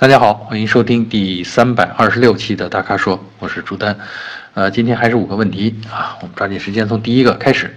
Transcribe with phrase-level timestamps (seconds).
[0.00, 3.94] 大家好，欢迎收听第三百二十六期的大咖说，我是朱丹。
[4.54, 7.76] 呃，今天还是五个问题啊，我们抓紧时间从第一个开始。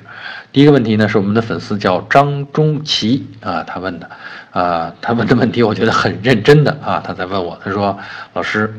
[0.53, 4.09] 第一个问题呢是我们的粉丝叫张中奇啊，他问的
[4.51, 7.99] 啊，他问的问题我觉得很认真的啊，他在问我，他说
[8.31, 8.73] 老师，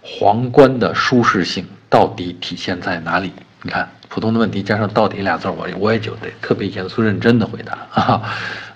[0.00, 3.34] 皇冠的舒适性到底体现在哪里？
[3.60, 8.22] 你看，普通的问题加上“到底”俩字儿，我我也就得特别严肃认真的回答啊。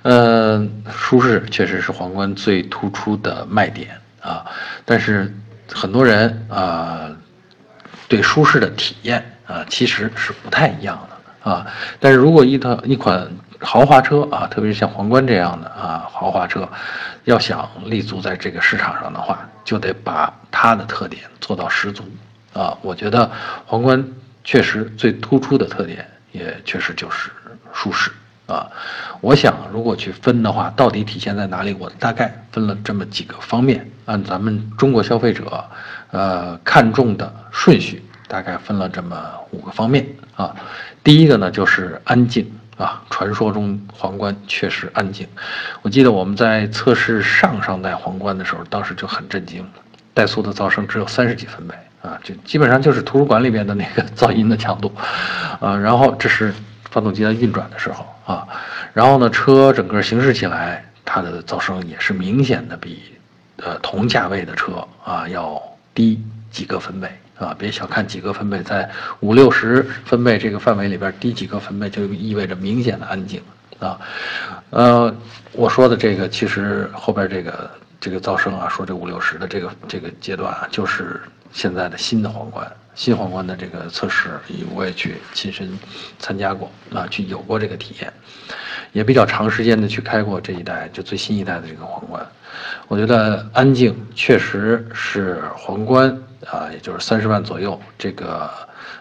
[0.03, 3.89] 呃，舒适确实是皇冠最突出的卖点。
[4.23, 4.47] 啊，
[4.85, 5.35] 但是
[5.71, 7.11] 很多人啊，
[8.09, 11.67] 对舒适的体验啊，其实是不太一样的啊。
[12.01, 13.29] 但是如果一套一款
[13.61, 16.69] 豪华车啊，特别是像皇冠这样的啊豪华车，
[17.25, 22.05] 要想立足在这个市场上的话，就得把它的特点做到十足
[22.53, 22.77] 啊。
[22.83, 23.31] 我觉得
[23.67, 24.05] 皇冠
[24.45, 27.31] 确实最突出的特点，也确实就是
[27.73, 28.11] 舒适。
[28.47, 28.69] 啊，
[29.21, 31.75] 我想如果去分的话，到底体现在哪里？
[31.79, 35.65] 我大概分了这么几个方面，按咱们中国消费者，
[36.11, 39.17] 呃，看重的顺序，大概分了这么
[39.53, 40.55] 五个方面啊。
[41.05, 45.27] 第一个呢，就是安静啊，传说中皇冠确实安静。
[45.83, 49.65] 我记得我们在测试上上代皇冠的时候，当时就很震惊，
[50.15, 54.93] 怠速的噪声只有三十几分贝啊，就基本上就是图书馆里边的那个噪音的强度，
[55.61, 56.53] 啊，然后这是。
[56.91, 58.47] 发动机在运转的时候啊，
[58.93, 63.03] 然后呢，车整个行驶起来，它的噪声也是明显的比，
[63.57, 65.61] 呃，同价位的车啊要
[65.95, 67.55] 低几个分贝啊。
[67.59, 68.89] 别小看几个分贝，在
[69.21, 73.43] 五六十分贝这个范围里边，低几个分贝就意味着明显的安静
[73.81, 73.99] 啊。
[74.71, 75.15] 呃，
[75.53, 81.21] 我说的这个其实后边这个这个噪声啊，说这五六十的这个这个阶段啊，就是
[81.53, 82.71] 现在的新的皇冠。
[82.95, 84.39] 新皇冠的这个测试，
[84.75, 85.67] 我也去亲身
[86.19, 88.13] 参加过啊，去有过这个体验，
[88.93, 92.23] 也比较长时间的去开过这一代就最新一代的这个皇冠。
[92.89, 96.15] 我觉得安静确实是皇冠
[96.47, 98.51] 啊，也就是三十万左右这个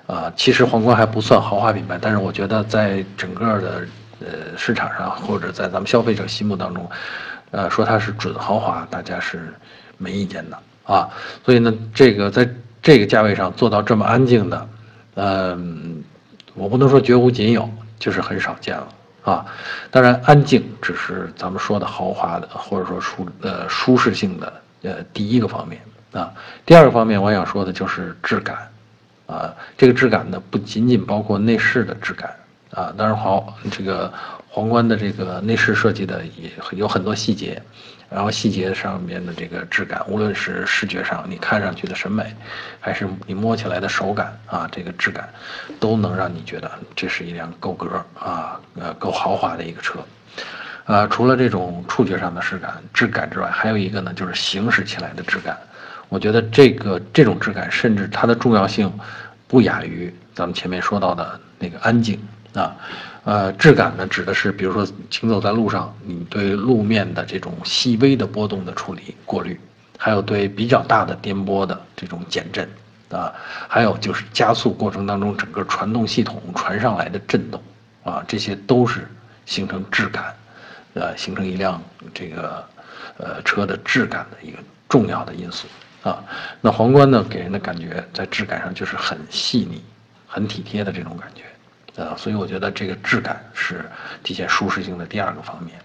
[0.08, 3.88] 啊，其实皇冠还不算豪华品牌，但是我觉得在整个的
[4.22, 6.90] 呃市场上或者在咱们消费者心目当中，
[7.52, 9.54] 呃，说它是准豪华，大家是
[9.98, 10.58] 没意见的
[10.92, 11.10] 啊。
[11.46, 12.50] 所以呢，这个在。
[12.84, 14.70] 这个价位上做到这么安静的，
[15.14, 16.04] 嗯，
[16.56, 17.70] 我不能说绝无仅有，
[18.00, 18.88] 就是很少见了
[19.22, 19.46] 啊。
[19.92, 25.80] 当然，安静只是咱们说的豪华的，或者说舒呃舒适性的呃第一个方面
[26.12, 26.34] 啊。
[26.66, 28.58] 第二个方面，我想说的就是质感
[29.28, 29.54] 啊。
[29.78, 32.36] 这个质感呢，不仅仅包括内饰的质感
[32.72, 34.12] 啊，当然好这个。
[34.54, 37.64] 皇冠的这个内饰设计的也有很多细节，
[38.12, 42.36] 然后细节上面的这个质感，无论是视觉上你看上去的审美，
[42.82, 45.30] 还是你摸起来的手感啊，这个质感，
[45.80, 50.00] 都能让你觉得这是一辆够格啊，呃，够豪华的一个车。
[50.86, 55.58] 呃，除了这种触觉上的质感、质感之外，还有一个呢，就是行驶起来的质感。
[56.10, 58.92] 我觉得这个这种质感，甚至它的重要性，
[59.48, 62.20] 不亚于咱们前面说到的那个安静
[62.54, 62.76] 啊。
[63.24, 69.60] 呃，质感呢，指的是比如说行走在路上，你对路面的这种细微的波动的处理过滤，
[69.96, 72.68] 还有对比较大的颠簸的这种减震，
[73.12, 73.32] 啊，
[73.68, 77.62] 还有就是加速过程当中整个传动系统传上来的震动，
[78.04, 79.08] 啊，这些都是
[79.46, 80.36] 形成质感，
[80.96, 81.80] 呃，形成一辆
[82.16, 82.66] 这个
[83.18, 84.58] 呃车的质感的一个
[84.90, 85.68] 重要的因素
[86.02, 86.24] 啊。
[86.60, 89.84] 那皇冠呢，给人的感觉在质感上就是很细腻、
[90.26, 91.44] 很体贴的这种感觉。
[91.96, 93.90] 呃，所以我觉得这个质感是
[94.24, 95.76] 体现舒适性的第二个方面。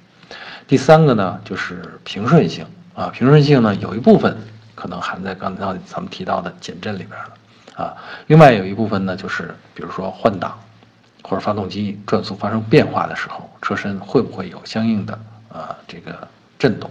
[0.67, 4.37] 第三个呢，就是平顺性啊，平顺性呢有一部分
[4.75, 7.97] 可能含在刚才咱们提到的减震里边了啊。
[8.27, 10.59] 另外有一部分呢，就是比如说换挡
[11.23, 15.19] 或者发动机转速发生变化的时候，车身会不会有相应的
[15.53, 16.29] 啊这个
[16.59, 16.91] 震动？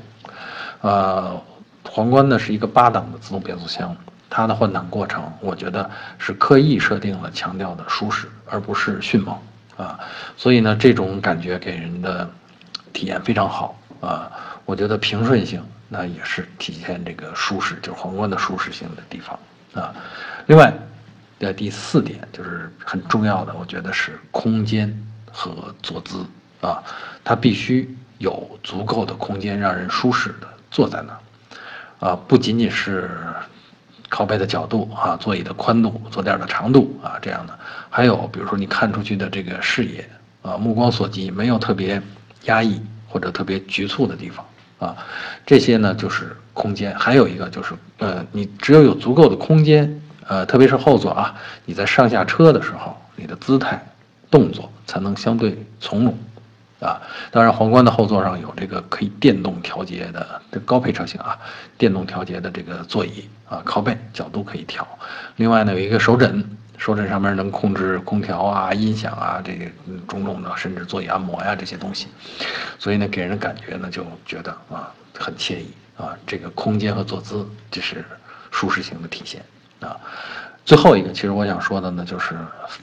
[0.81, 1.41] 呃，
[1.89, 3.95] 皇冠呢是一个八档的自动变速箱。
[4.35, 9.33] 它的换挡过程，我觉得是刻意设定了强调的舒适，而不是迅猛
[9.77, 9.97] 啊。
[10.35, 12.29] 所以呢，这种感觉给人的
[12.91, 14.29] 体验非常好啊。
[14.65, 19.39] 我觉得平顺性那也是体现这个舒适，就是皇冠的舒适性的地方
[19.73, 19.95] 啊。
[20.47, 20.73] 另外，
[21.39, 24.93] 的第四点就是很重要的，我觉得是空间
[25.31, 26.25] 和坐姿
[26.59, 26.83] 啊，
[27.23, 33.09] 它必须有足够的空间让人舒适的坐在那儿啊，不仅仅是。
[34.15, 37.53] 靠背的角度啊，座椅的宽度，坐垫的长度啊，这样的，
[37.89, 40.09] 还有比如说你看出去的这个视野
[40.41, 42.01] 啊，目光所及没有特别
[42.45, 44.45] 压抑或者特别局促的地方
[44.79, 44.95] 啊，
[45.45, 46.97] 这些呢就是空间。
[46.97, 51.35] 还有一个就是，呃，你只有有足够的空间，呃，特别是后座啊，
[51.65, 53.85] 你在上下车的时候，你的姿态、
[54.31, 56.17] 动作才能相对从容
[56.79, 57.01] 啊。
[57.31, 61.37] 当然，皇冠的后座上有这个可以电动调节的这高配车型啊，
[61.77, 64.87] 电动调节的这个座椅啊，靠背角度可以调。
[65.35, 66.43] 另外呢，有一个手枕，
[66.77, 69.65] 手枕上面能控制空调啊、音响啊这个
[70.07, 72.07] 种种的，甚至座椅按摩呀这些东西。
[72.79, 78.03] 所以呢，给人的感觉呢，就觉得啊很惬意啊，这个空间和坐姿这是
[78.51, 79.41] 舒适性的体现
[79.79, 79.95] 啊。
[80.65, 82.35] 最后一个，其实我想说的呢，就是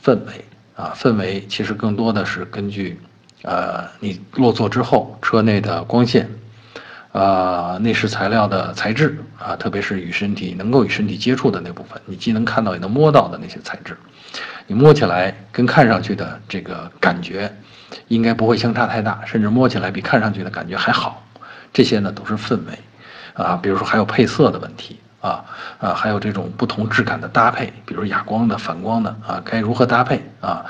[0.04, 0.44] 氛围
[0.76, 3.00] 啊，氛围其实更多的是根据，
[3.42, 6.28] 呃，你落座之后车内的光线，
[7.12, 13.96] 啊，内饰材料的材质啊，特别是与身体能够与身体接触的那部分，你既能看到也能摸到的那些材质，
[14.66, 17.52] 你摸起来跟看上去的这个感觉，
[18.08, 21.22] 应该不会相差太大，甚至摸起来比看上去的感觉还好，
[21.72, 22.78] 这些呢都是氛围，
[23.34, 24.98] 啊，比如说还有配色的问题。
[25.22, 25.44] 啊
[25.78, 30.66] 啊，还有这种不同质感的搭配，比如哑光的、反光的啊，该如何搭配啊？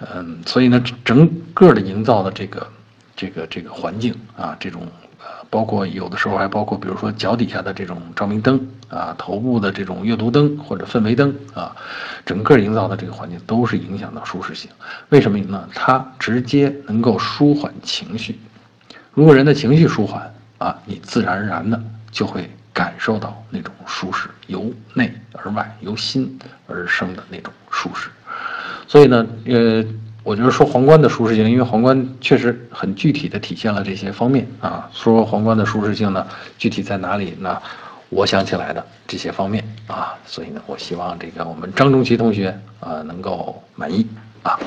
[0.00, 2.66] 嗯，所以呢，整个的营造的这个
[3.16, 4.86] 这个这个环境啊，这种
[5.18, 11.74] 呃，包括有的时候还包括，比如说脚底下的这种照明灯啊，头部的这种阅读灯或者氛围灯啊，
[12.24, 14.70] 整个营造的这个环境都是影响到舒适性。
[15.08, 15.68] 为什么呢？
[15.74, 18.38] 它直接能够舒缓情绪。
[19.12, 22.48] 如果人的情绪舒缓啊，你自然而然的就会。
[22.70, 28.08] 感受到那种舒适，由内而外，由心而生的那种舒适。
[28.88, 29.84] 所以呢，呃，
[30.24, 34.88] 我觉得说皇冠的舒适性，因为皇冠确实很具体的体现了这些方面啊。
[34.94, 36.26] 说皇冠的舒适性呢，
[36.56, 37.60] 具体在哪里呢？
[38.08, 44.06] 我想起来的这些方面啊，所以呢，我希望这个我们张中奇同学啊能够满意
[44.42, 44.58] 啊。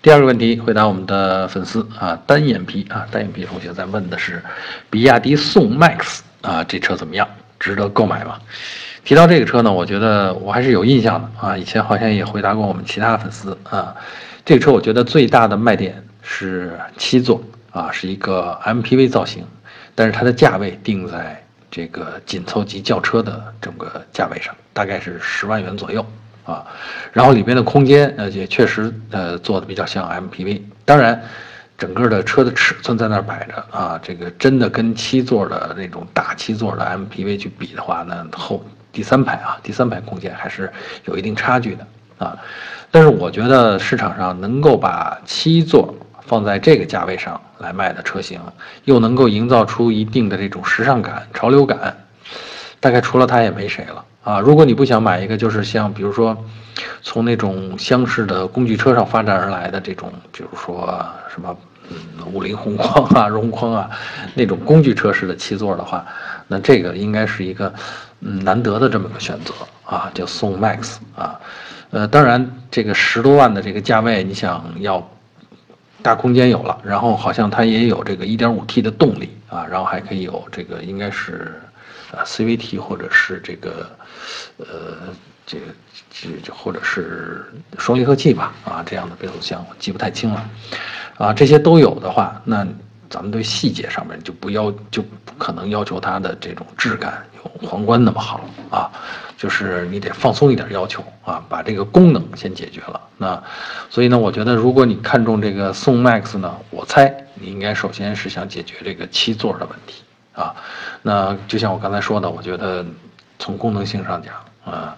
[0.00, 4.42] 第二个问题，回答我们的粉丝啊，单眼皮啊，单眼皮同学在问的是，
[4.88, 7.28] 比亚迪宋 MAX 啊，这车怎么样？
[7.60, 8.40] 值得购买吗？
[9.04, 13.94] 提到这个车呢，我觉得我还是有印象的啊，以前好像也回答过我们其他粉丝啊。
[14.44, 19.44] 这个车我觉得最大的卖点是七座啊，是一个 MPV 造型，
[19.94, 26.04] 但是它的价位定在这个紧凑级轿车的整个价位上，大概是十万元左右。
[26.44, 26.66] 啊，
[27.12, 31.22] 然后里边的空间呃也确实呃做的比较像 MPV，当然，
[31.78, 38.60] 整个的车的尺寸在那儿摆着啊，这个真的跟七座的那种大七座的 MPV 去比的话呢，后
[38.92, 40.70] 第三排啊，第三排空间还是
[41.06, 41.86] 有一定差距的
[42.18, 42.36] 啊。
[42.90, 48.38] 但是我觉得市场上能够把七座放在这个价位上来卖的车型，
[48.84, 51.96] 又能够营造出一定的这种时尚感、潮流感，
[52.78, 54.04] 大概除了它也没谁了。
[54.24, 56.36] 啊，如果你不想买一个，就是像比如说，
[57.02, 61.56] 从那种厢式的工具车上发展而来的这种，比如说什么，
[61.90, 61.96] 嗯，
[62.32, 63.90] 五菱宏光啊、荣光啊，
[64.34, 66.06] 那种工具车式的七座的话，
[66.52, 67.72] 那这个应该是一个，
[68.20, 69.54] 嗯，难得的这么个选择
[69.84, 71.40] 啊，叫宋 MAX 啊，
[71.90, 75.10] 呃，当然这个十多万的这个价位，你想要
[76.02, 81.58] 大空间有了，然后好像它也有这个 1.5T 的动力啊，然后还可以有这个应该是。
[82.12, 83.88] 啊，CVT 或者是这个，
[84.58, 84.98] 呃，
[85.46, 85.64] 这个
[86.10, 87.42] 这这或者是
[87.78, 90.50] 双离合器吧，啊，这样的变速箱我记不太清了，
[91.16, 92.66] 啊，这些都有的话，那
[93.12, 98.90] 咱们对细节上面就不要，就不可能要求它的这种质感有皇冠那么好啊，
[99.36, 102.98] 就是你得放松一点要求啊，把这个功能先解决了。
[103.18, 103.40] 那
[103.90, 110.02] 所以呢，我觉得如果你看中这个宋 MAX 呢，我猜你应该首先是想解决这个七座的问题。
[110.34, 110.54] 啊，
[111.02, 112.82] 那就像我刚才说的，我觉得
[113.38, 114.96] 从功能性上讲，啊，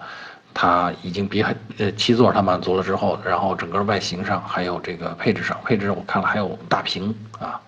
[0.53, 7.59] 它已经比很呃七座它满足了之后，然后整个外形上还有这个配置上，配置我看了还有大屏啊，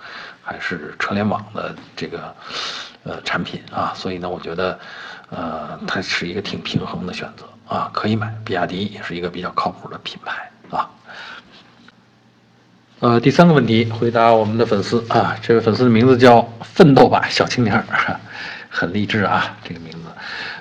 [0.48, 2.34] 还是车联网的这个
[3.04, 4.80] 呃产品啊，所以呢，我觉得
[5.30, 10.90] 呃它是一个挺平衡的选择啊，可以买，比亚迪也是一个比较靠谱的品牌啊。
[13.00, 17.84] 呃，第三个问题回答我们的粉丝啊，这位粉丝的名字叫奋斗吧小青年，
[18.72, 19.98] 很励志啊，这个名字。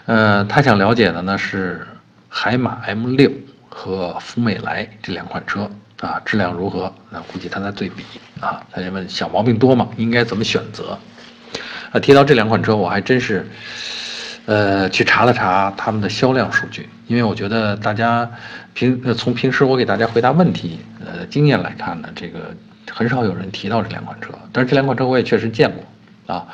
[0.07, 1.87] 呃，他想了解的呢是
[2.29, 3.31] 海马 M 六
[3.69, 6.93] 和福美来这两款车啊，质量如何？
[7.11, 8.05] 那估计他在对比
[8.41, 8.63] 啊。
[8.71, 9.89] 他就问小毛病多吗？
[9.97, 10.99] 应该怎么选择？
[11.93, 13.47] 啊，提到这两款车，我还真是。
[14.49, 18.31] 呃，去查了查他们的销量数据，因为我觉得大家
[18.75, 22.55] 平呃从平时我给大家回答问题呃经验来看呢，这个
[22.89, 26.47] 很少有人提到这两款车，但是这两款车我也确实见过啊，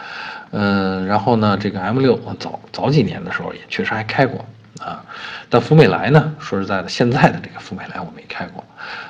[0.52, 4.42] 嗯，然后呢，这个 M 六早早几年的时候也确实还开过
[4.84, 5.04] 啊，
[5.48, 8.64] 但福美来呢，说实在的，现在的这个福美来我没开过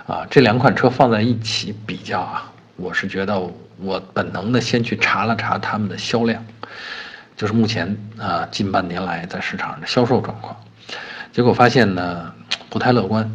[0.06, 3.40] 啊，这两款车放在一起比较啊，我是觉得
[3.78, 6.44] 我本能的先去查了查他们的销量。
[7.34, 10.54] 就是目前啊，近半年来在市场上的销售状况，
[11.32, 12.32] 结果发现呢
[12.68, 13.28] 不太乐观，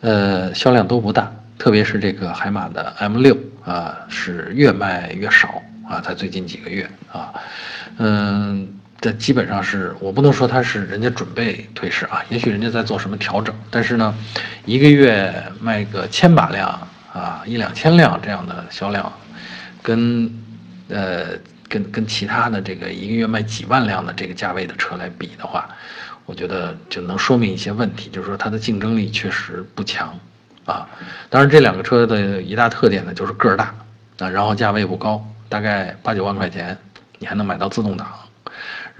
[0.00, 3.34] 呃，销量都不大，特别是这个海马的 M 六
[3.64, 7.32] 啊，是越卖越少啊，在最近几个月啊，
[7.98, 14.14] 嗯，这基本上是我不能说它是人家准备退市啊，也许人家在做什么调整，但是呢，
[14.66, 16.68] 一个月卖个千把辆
[17.12, 19.12] 啊，一两千辆这样的销量，
[19.82, 20.30] 跟
[20.88, 21.28] 呃
[21.68, 25.68] 跟跟其他的这个一个月卖几万辆的这个价位的车来比的话。
[26.26, 30.16] 我觉得就能说明一些问题，就是说它的竞争力确实不强，
[30.64, 30.88] 啊，
[31.28, 33.74] 当然这两个车的一大特点呢就是个儿大，
[34.18, 36.76] 啊，然后价位不高，大概八九万块钱，
[37.18, 38.06] 你还能买到自动挡，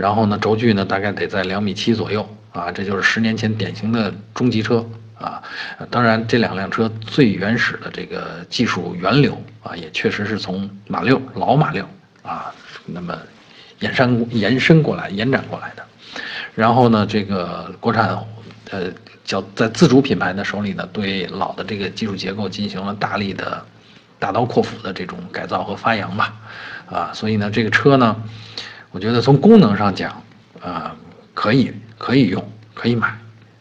[0.00, 4.82] 然后呢轴距呢大概得在两米七左右，啊，这就是十年前典型的中级车，
[5.18, 5.42] 啊，
[5.90, 11.86] 当然这两辆车最原始的这个技术源流啊，也确实是从马六老马六
[12.22, 12.50] 啊，
[12.86, 13.14] 那么
[13.80, 15.84] 延伸延伸过来延展过来的。
[16.54, 18.18] 然后呢，这个国产，
[18.70, 18.90] 呃，
[19.22, 23.62] 叫在自主品牌的手里呢，对老的这个技术结构进行了大力的、
[24.18, 26.34] 大刀阔斧的这种改造和发扬吧，
[26.90, 28.16] 啊，所以呢，这个车呢，
[28.90, 30.22] 我觉得从功能上讲，
[30.60, 30.96] 啊，
[31.34, 33.16] 可以可以用，可以买，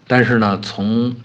[0.08, 1.16] 但是呢，从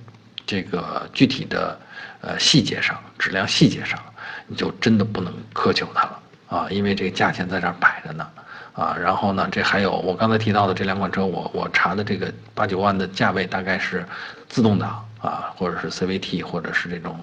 [0.47, 1.79] 这个具体的
[2.21, 3.99] 呃细节上、质量细节上，
[4.47, 6.19] 你就真的不能苛求它了。
[6.49, 8.29] 啊，因为这个价钱在这儿摆着呢。
[8.75, 14.05] 啊，然后呢，这还有我刚才提到的这两款车，我我查的这个八九万的价位大概是
[14.49, 17.17] 自动挡啊，或者是 CVT，或者是这种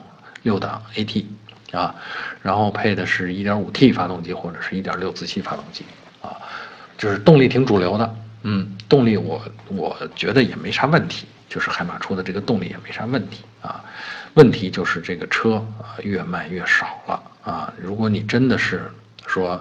[0.43, 1.25] 六档 AT
[1.73, 1.93] 啊，
[2.41, 5.83] 然后配的是一点五 T 发动机或者是一点六自吸发动机，
[7.01, 13.83] 就是动力挺主流的，嗯，动力我我觉得也没啥问题，就是海马出的这个动力也没啥问题啊，
[14.35, 18.83] 问题就是这个车啊越卖越少了啊，如果你真的是
[19.25, 19.59] 说。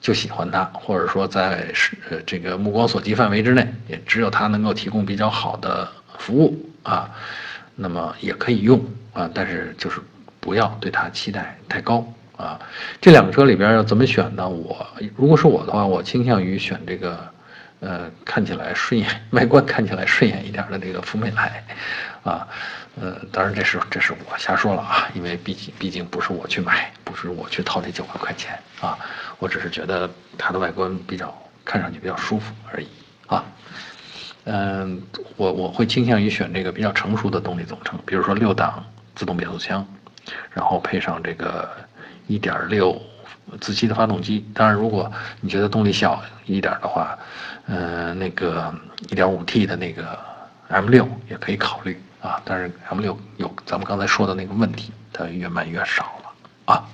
[0.00, 7.10] 就喜欢它，或者说在是呃这个目光所及范围之内，也只有它能够提供比较好的服务啊，
[7.74, 8.80] 那么也可以用
[9.12, 10.00] 啊，但是就是
[10.38, 12.06] 不要对它期待太高
[12.38, 12.58] 啊。
[13.02, 14.48] 这两个车里边要怎么选呢？
[14.48, 17.18] 我如果是我的话，我倾向于选这个
[17.80, 21.62] 呃看起来顺眼、 外观看起来顺眼一点的这个福美来
[22.22, 22.48] 啊。
[23.00, 28.98] 呃，当然这是这是我瞎说了啊，因为毕竟毕竟不是我去买，不是我去掏这九万块钱啊，
[29.38, 31.32] 我只是觉得它的外观比较
[31.64, 32.88] 看上去比较舒服而已
[33.28, 33.44] 啊。
[34.46, 35.00] 嗯，
[35.36, 39.86] 我我会倾向于选这个比较成熟的动力总成，比如说六档自动变速箱，
[40.50, 41.70] 然后配上这个
[42.28, 42.96] 一点六
[43.60, 44.46] 自吸的发动机。
[44.54, 47.18] 当然，如果你觉得动力小一点的话，
[47.66, 48.72] 嗯，那个
[49.10, 50.16] 一点五 T 的那个
[50.68, 52.00] M 六也可以考虑。
[52.20, 56.84] 啊，但是 M 六有咱们刚才说的那个问题，它越卖越少了啊。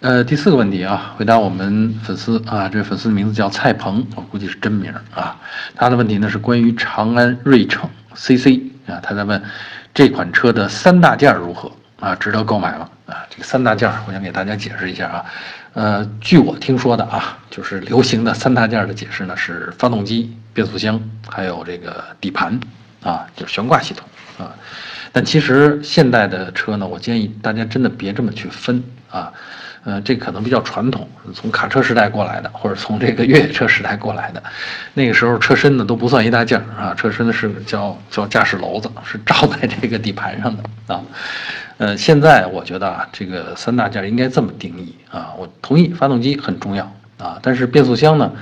[0.00, 5.38] 呃，第四个问题啊，回答我们粉丝啊，这粉丝的名字叫蔡鹏，我估计是真名啊。
[5.74, 7.80] 他的问题呢是关于长安锐骋
[8.14, 9.42] CC 啊，他在问
[9.92, 11.70] 这款车的三大件如何
[12.00, 12.88] 啊，值得购买吗？
[13.06, 15.24] 啊，这个三大件儿我想给大家解释一下啊。
[15.72, 22.58] 呃，据我听说的啊，就是流行的三大件儿的解释呢是发动机、变速箱，还有这个底盘。
[23.02, 24.50] 啊，就是悬挂系统啊，
[25.12, 29.32] 但其实现代的车呢，我建议大家真的别这么去分啊，
[29.84, 34.42] 呃，这可能比较传统，从卡车时代过来的，或者从这个越野车时代过来的，
[34.94, 41.00] 那个时候车身呢都不算一大件儿啊，车身呢是叫叫驾驶楼子，是罩在这个底盘上的啊，
[41.78, 48.32] 呃，现在我觉得啊，这个三大件应该这么定义啊，我同意发动机很重要啊，但是变速箱呢？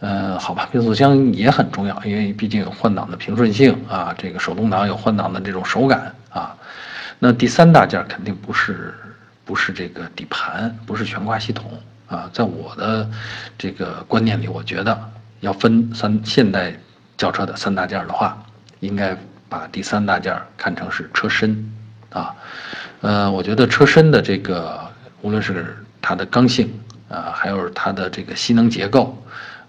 [0.00, 6.56] 呃，好吧，变速箱也很重要，因为毕竟有换挡的平顺性啊，这个手动挡有换挡的这种手感啊。
[7.18, 8.94] 那第三大件肯定不是
[9.44, 11.70] 不是这个底盘，不是悬挂系统
[12.08, 12.30] 啊。
[12.32, 13.06] 在我的
[13.58, 14.98] 这个观念里，我觉得
[15.40, 16.72] 要分三现代
[17.18, 18.42] 轿车的三大件的话，
[18.80, 19.14] 应该
[19.48, 21.70] 把第三大件看成是车身
[22.10, 22.34] 啊。
[23.00, 24.80] 呃，我觉得车身的这个
[25.22, 26.72] 无论是它的刚性
[27.08, 29.16] 啊，还有它的这个吸能结构。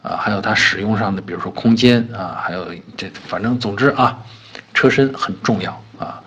[0.03, 4.17] 啊，还有它使用上的，比如说空间啊，还有这，反正总之啊，
[4.74, 6.19] 车身很重要啊。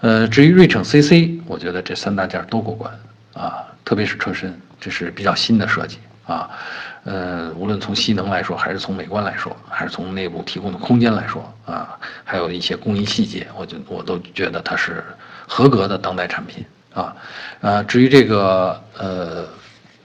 [0.00, 2.90] 呃，至于锐骋 CC，我觉得这三大件都过关
[3.34, 6.48] 啊，特别是车身，这是比较新的设计啊。
[7.04, 15.04] 呃，无论从吸能来说，还是从美观来说，还是从内部提供的空间来说啊，还有一些工艺细节，我就我都觉得它是
[15.52, 17.14] 合格的当代产品啊。
[17.60, 19.46] 呃，至于这个呃。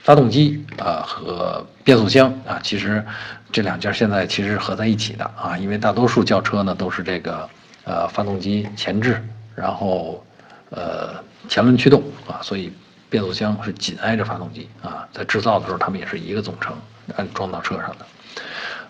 [0.00, 3.04] 发动机啊和变速箱啊，其实
[3.52, 7.46] 这两件现在其实是合在一起的啊，因为大多数轿车呢都是这个
[7.84, 9.22] 呃发动机前置，
[9.54, 10.24] 然后
[10.70, 12.72] 呃前轮驱动啊，所以
[13.10, 16.74] 变速箱是紧挨着发动机啊，在制造的时候他们也是一个总成
[17.14, 18.06] 安装到车上的。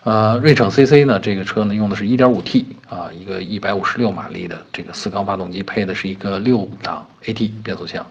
[0.03, 8.05] 呃，瑞骋 CC 呢，这个车呢用的是 1.5T 啊，一个156马力的这个四缸发动机，配的是一个六档 AT 变速箱，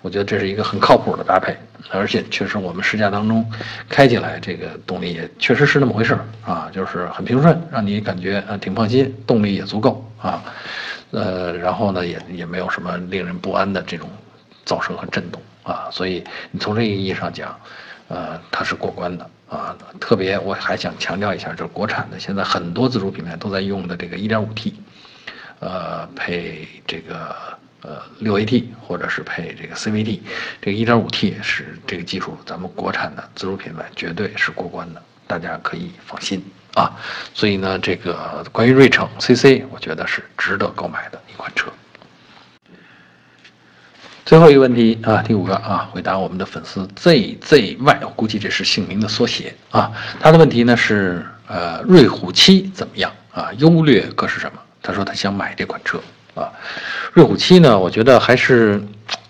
[0.00, 1.56] 我觉得这是一个很靠谱的搭配，
[1.90, 3.44] 而且确实我们试驾当中
[3.88, 10.40] 开起来这个动力也确实是那么回事啊，就是很平顺，让你感觉呃挺放心，动力也足够啊，
[11.10, 14.08] 呃，然后呢也也没有什么令人不安的这种
[14.64, 16.22] 噪声和震动啊，所以
[16.52, 17.58] 你从这个意义上讲，
[18.06, 19.28] 呃，它是过关的。
[19.48, 24.72] 啊，特别我还想强调一下，就是国产的现在很多自主品牌都在用的这个 1.5T，
[25.60, 27.36] 呃，配这个
[27.82, 30.20] 呃 6AT 或者是配这个 CVT，
[30.60, 36.42] 这个 1.5T 是这个技术，咱们国产的自主品牌绝对是过关的，大家可以放心
[36.74, 36.90] 啊。
[37.32, 41.70] 所以呢，这个关于瑞城 CC，我觉得是值得购买的一款车。
[44.24, 49.92] 最后一个问题啊，第五个啊，回答我们的粉丝 ZZY，我估计这是姓名的缩写啊。
[50.18, 53.50] 他的问题呢是，呃，瑞虎七怎么样啊？
[53.58, 54.58] 优劣各是什么？
[54.80, 56.00] 他说他想买这款车
[56.34, 56.50] 啊。
[57.12, 58.82] 瑞虎七呢，我觉得还是，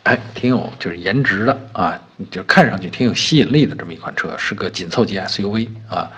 [0.04, 1.98] 哎，挺有就是颜值的啊，
[2.30, 6.10] 就看上去挺有吸引力的这么一款车，是个紧凑级 SUV 啊。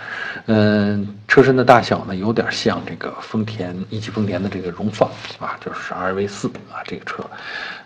[0.47, 7.25] 嗯，车身的大小呢，有点像这个丰田一汽丰田的这个荣放啊，就是 RV 四啊，这个车，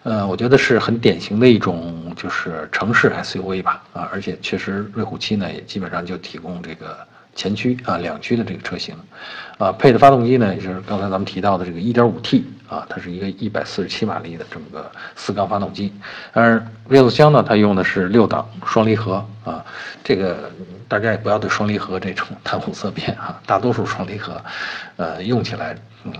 [0.03, 6.99] 呃，我觉得是很典型的一种就是城市 SUV 吧啊，而且确实瑞虎七呢也基本上就提供这个
[7.41, 8.95] 前驱啊两驱的这个车型，
[9.57, 15.91] 啊，配的发动机呢也是刚才咱们提到的这个 1.5T 啊，它是一个147马力的这么个四缸发动机，
[16.33, 19.65] 而变速箱呢它用的是六档双离合啊，
[20.05, 20.51] 这个。
[20.91, 24.43] 大家也不要对双离合这种谈虎色变啊，大多数双离合，
[24.97, 26.13] 呃，用起来，嗯，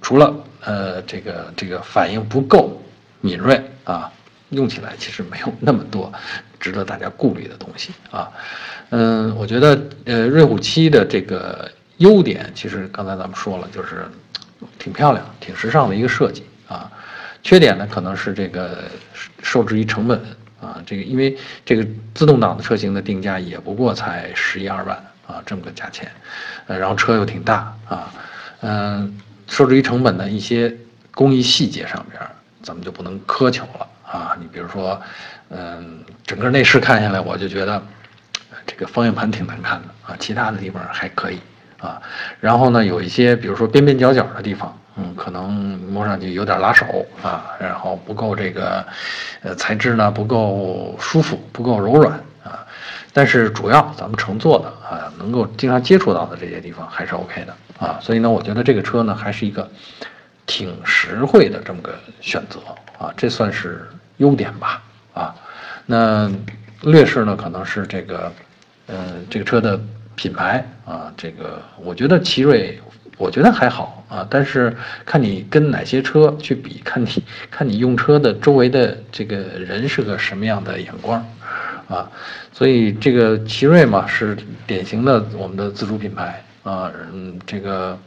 [0.00, 0.34] 除了
[0.64, 2.82] 呃这个这个反应不够
[3.20, 4.10] 敏锐啊，
[4.48, 6.10] 用起来其实没有那么多
[6.58, 8.30] 值得大家顾虑的东西啊，
[8.90, 14.06] 嗯，我觉得呃瑞虎七的这个优点，其实刚才咱们说了，就是
[14.78, 16.90] 挺漂亮、挺时尚的一个设计啊，
[17.42, 18.84] 缺点呢可能是这个
[19.42, 20.20] 受制于成本。
[20.60, 21.86] 啊，这个因为这个
[22.16, 26.10] 自动挡的车型的定价也不过才十一二万啊，这么个价钱，
[26.66, 28.12] 呃，然后车又挺大啊，
[28.62, 30.76] 嗯，受制于成本的一些
[31.12, 32.20] 工艺细节上边，
[32.60, 34.36] 咱们就不能苛求了啊。
[34.40, 35.00] 你比如说，
[35.50, 37.82] 嗯，整个内饰看下来，我就觉得
[38.66, 41.38] 这个方向盘挺难看的啊，其他的地方还可以
[41.78, 42.00] 啊。
[42.40, 44.74] 然后呢，有一些比如说边边角角的地方。
[45.00, 45.48] 嗯，可能
[45.92, 46.84] 摸上去有点拉手
[47.22, 48.84] 啊，然后不够这个，
[49.44, 52.66] 呃，材质呢不够舒服，不够柔软啊。
[53.12, 58.00] 但是主要咱们乘坐的啊，能够经常接触到的这些地方还是 OK 的啊。
[58.02, 59.70] 所以呢，我觉得这个车呢还是一个
[60.48, 62.58] 挺实惠的这么个选择
[62.98, 64.82] 啊，这算是优点吧
[65.14, 65.32] 啊。
[65.86, 66.28] 那
[66.82, 68.32] 劣势呢，可能是这个，
[68.88, 69.80] 呃，这个车的
[70.16, 72.76] 品牌啊，这个我觉得奇瑞。
[73.20, 74.72] 我觉得还好啊，但是
[75.04, 81.20] 看你跟哪些车去比，看你看你用车的周围的这个人是个什么样的眼光，
[81.88, 82.08] 啊，
[82.52, 87.98] 所以这个奇瑞嘛是典型的我们的自主品牌啊，嗯，这个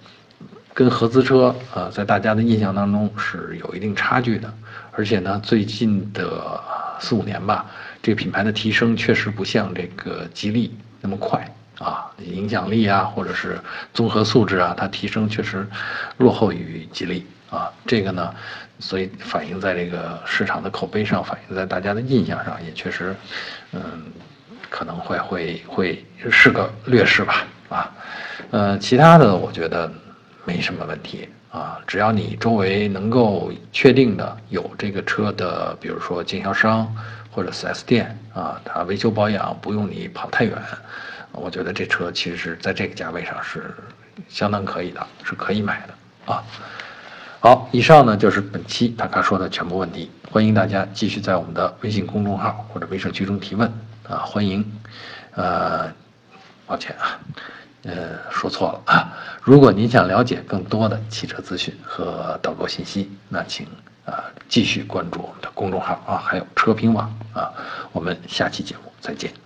[0.74, 4.54] 跟合资车啊在大家的印象当中是有一定差距的，
[4.92, 6.60] 而且呢最近的
[7.00, 7.66] 四五年吧，
[8.02, 11.50] 这个品牌的提升确实不像这个吉利那么快。
[11.80, 13.60] 啊，影响力啊，或者是
[13.92, 15.66] 综合素质啊，它提升确实
[16.18, 17.72] 落后于吉利啊。
[17.88, 18.32] 这个呢，
[18.78, 23.16] 所以反映在这个市场的口碑上，反映在大家的印象上，也确实，
[23.72, 23.82] 嗯，
[24.70, 27.48] 可能会会会是个劣势吧。
[27.70, 27.92] 啊，
[28.52, 29.92] 呃，其他的我觉得
[30.46, 36.94] 没什么问题啊，只要你周围能够确定的有这个车的，比如说经销商
[37.30, 40.58] 或者 4S 店啊，它维修保养不用你跑太远。
[41.34, 43.74] 我觉得这车其实是在这个价位上是
[44.28, 46.44] 相当可以的，是可以买的啊。
[47.40, 53.72] 好，以上呢就是本期大咖说的全部问题，欢迎大家继续在我们的微信公众号或者微社区中提问
[54.08, 54.18] 啊。
[54.18, 54.70] 欢迎，
[55.36, 55.92] 呃，
[56.68, 57.20] 抱歉啊，
[57.84, 59.14] 呃，说错了啊。
[59.42, 63.66] 如果您想了解更多的汽车资讯和导购信息，那请
[64.06, 67.52] 啊继续关注我们的公众号啊，还有车评网啊。
[67.92, 69.41] 我们下期节目再见。